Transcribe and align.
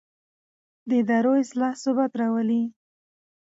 د 0.89 0.91
ادارو 1.01 1.31
اصلاح 1.43 1.73
ثبات 1.83 2.11
راولي 2.21 2.63